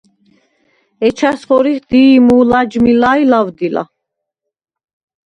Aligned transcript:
ეჩას 1.07 1.41
ხორიხ: 1.47 1.79
დი̄ჲმუ, 1.89 2.37
ლაჯმილა 2.49 3.11
ი 3.21 3.23
ლავდილა. 3.31 3.83